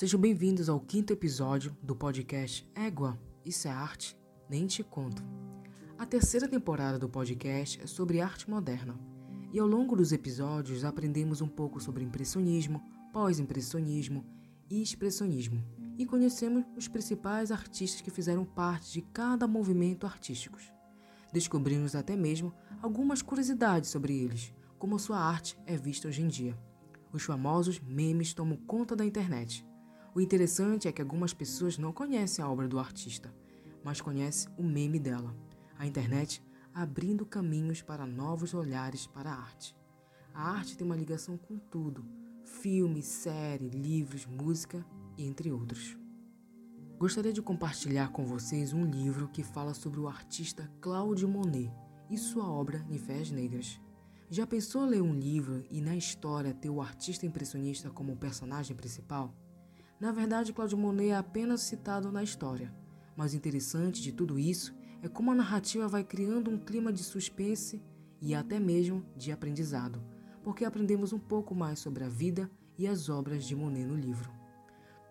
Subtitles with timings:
[0.00, 4.18] Sejam bem-vindos ao quinto episódio do podcast Égua, Isso é Arte?
[4.48, 5.22] Nem Te Conto.
[5.98, 8.98] A terceira temporada do podcast é sobre arte moderna,
[9.52, 12.82] e ao longo dos episódios aprendemos um pouco sobre impressionismo,
[13.12, 14.24] pós-impressionismo
[14.70, 15.62] e expressionismo,
[15.98, 20.58] e conhecemos os principais artistas que fizeram parte de cada movimento artístico.
[21.30, 26.58] Descobrimos até mesmo algumas curiosidades sobre eles, como sua arte é vista hoje em dia.
[27.12, 29.68] Os famosos memes tomam conta da internet.
[30.12, 33.32] O interessante é que algumas pessoas não conhecem a obra do artista,
[33.84, 35.36] mas conhecem o meme dela.
[35.78, 36.42] A internet
[36.74, 39.76] abrindo caminhos para novos olhares para a arte.
[40.34, 42.04] A arte tem uma ligação com tudo:
[42.44, 44.84] filme, série, livros, música,
[45.16, 45.96] entre outros.
[46.98, 51.72] Gostaria de compartilhar com vocês um livro que fala sobre o artista Claude Monet
[52.10, 53.80] e sua obra Nifés Negras.
[54.28, 59.34] Já pensou ler um livro e na história ter o artista impressionista como personagem principal?
[60.00, 62.74] Na verdade, Claude Monet é apenas citado na história,
[63.14, 67.04] mas o interessante de tudo isso é como a narrativa vai criando um clima de
[67.04, 67.82] suspense
[68.18, 70.02] e até mesmo de aprendizado,
[70.42, 74.30] porque aprendemos um pouco mais sobre a vida e as obras de Monet no livro.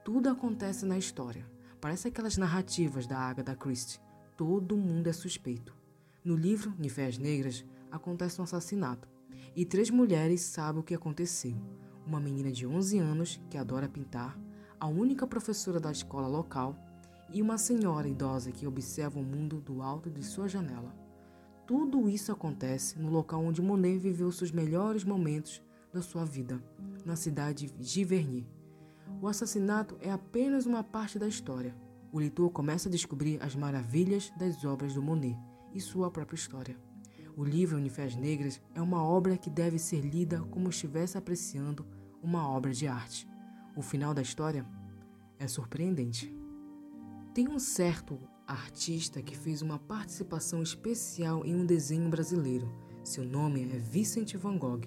[0.03, 1.45] Tudo acontece na história.
[1.79, 4.01] Parece aquelas narrativas da Agatha Christie.
[4.35, 5.71] Todo mundo é suspeito.
[6.25, 9.07] No livro Nifés Negras, acontece um assassinato
[9.55, 11.55] e três mulheres sabem o que aconteceu.
[12.07, 14.37] Uma menina de 11 anos que adora pintar,
[14.79, 16.75] a única professora da escola local
[17.31, 20.95] e uma senhora idosa que observa o mundo do alto de sua janela.
[21.67, 25.61] Tudo isso acontece no local onde Monet viveu seus melhores momentos
[25.93, 26.63] da sua vida,
[27.05, 28.47] na cidade de Giverny.
[29.21, 31.75] O assassinato é apenas uma parte da história.
[32.11, 35.37] O leitor começa a descobrir as maravilhas das obras do Monet
[35.73, 36.77] e sua própria história.
[37.35, 41.85] O livro Unifés Negras é uma obra que deve ser lida como estivesse apreciando
[42.23, 43.28] uma obra de arte.
[43.79, 44.65] O final da história
[45.39, 46.35] é surpreendente.
[47.33, 52.69] Tem um certo artista que fez uma participação especial em um desenho brasileiro.
[53.05, 54.81] Seu nome é Vincent Van Gogh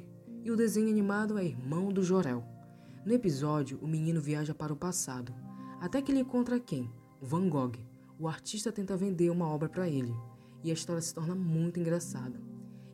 [0.45, 2.45] e o desenho animado é Irmão do Jorel.
[3.03, 5.35] No episódio, o menino viaja para o passado,
[5.81, 6.93] até que ele encontra quem?
[7.19, 7.79] Van Gogh.
[8.19, 10.15] O artista tenta vender uma obra para ele,
[10.63, 12.39] e a história se torna muito engraçada.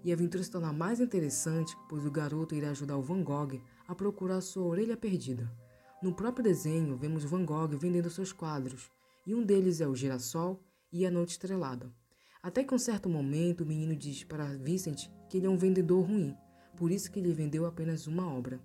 [0.05, 3.61] E a aventura se torna mais interessante, pois o garoto irá ajudar o Van Gogh
[3.89, 5.53] a procurar sua orelha perdida.
[6.01, 8.89] No próprio desenho, vemos Van Gogh vendendo seus quadros,
[9.27, 11.93] e um deles é o Girassol e a Noite Estrelada.
[12.41, 16.07] Até que um certo momento o menino diz para Vincent que ele é um vendedor
[16.07, 16.37] ruim,
[16.77, 18.61] por isso que ele vendeu apenas uma obra.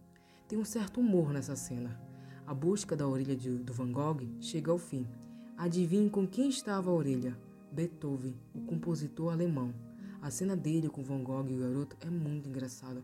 [0.48, 2.00] Tem um certo humor nessa cena.
[2.46, 5.08] A busca da orelha de, do Van Gogh chega ao fim.
[5.58, 7.36] Adivinhe com quem estava a orelha?
[7.72, 9.74] Beethoven, o compositor alemão.
[10.22, 13.04] A cena dele com Van Gogh e o garoto é muito engraçada.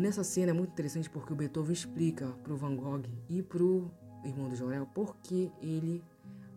[0.00, 3.62] Nessa cena é muito interessante porque o Beethoven explica para o Van Gogh e para
[3.62, 3.90] o
[4.24, 6.02] irmão do Jorel por que ele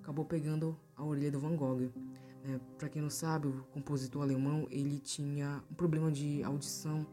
[0.01, 1.91] acabou pegando a orelha do Van Gogh.
[2.43, 7.05] É, para quem não sabe, o compositor alemão ele tinha um problema de audição,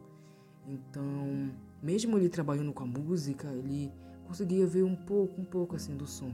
[0.66, 1.50] então
[1.82, 3.90] mesmo ele trabalhando com a música, ele
[4.26, 6.32] conseguia ver um pouco, um pouco assim do som.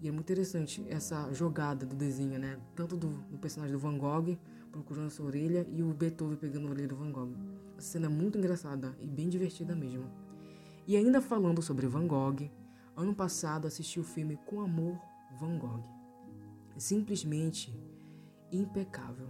[0.00, 2.58] E é muito interessante essa jogada do desenho, né?
[2.74, 4.38] Tanto do, do personagem do Van Gogh
[4.70, 7.32] procurando sua orelha e o Beethoven pegando a orelha do Van Gogh.
[7.78, 10.10] Cena muito engraçada e bem divertida mesmo.
[10.86, 12.50] E ainda falando sobre Van Gogh,
[12.96, 14.98] ano passado assisti o filme Com Amor
[15.38, 15.84] Van Gogh.
[16.76, 17.72] Simplesmente
[18.50, 19.28] impecável.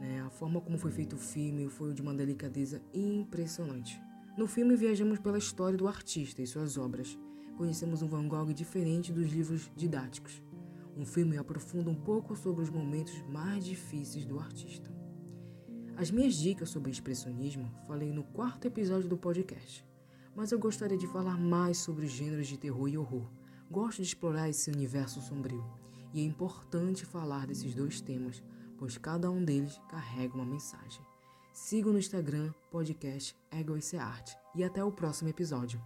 [0.00, 0.22] Né?
[0.22, 4.00] A forma como foi feito o filme foi de uma delicadeza impressionante.
[4.38, 7.18] No filme viajamos pela história do artista e suas obras
[7.56, 10.42] conhecemos um Van Gogh diferente dos livros didáticos.
[10.96, 14.95] Um filme aprofunda um pouco sobre os momentos mais difíceis do artista.
[15.98, 19.82] As minhas dicas sobre expressionismo falei no quarto episódio do podcast,
[20.34, 23.26] mas eu gostaria de falar mais sobre gêneros de terror e horror.
[23.70, 25.64] Gosto de explorar esse universo sombrio
[26.12, 28.44] e é importante falar desses dois temas,
[28.76, 31.00] pois cada um deles carrega uma mensagem.
[31.50, 35.80] Siga no Instagram, podcast Ego e Arte e até o próximo episódio.